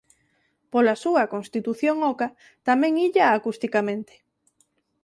[0.71, 2.27] Pola súa constitución oca
[2.67, 4.13] tamén illa acusticamente.